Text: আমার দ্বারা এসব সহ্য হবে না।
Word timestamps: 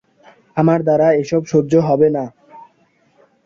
আমার 0.57 0.79
দ্বারা 0.83 1.07
এসব 1.21 1.41
সহ্য 1.51 1.73
হবে 1.87 2.07
না। 2.09 2.23